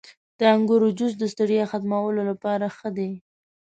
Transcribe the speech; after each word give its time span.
•د 0.39 0.41
انګورو 0.55 0.87
جوس 0.97 1.13
د 1.19 1.23
ستړیا 1.33 1.63
ختمولو 1.71 2.21
لپاره 2.29 2.65
ښه 2.77 2.89
دی. 2.97 3.11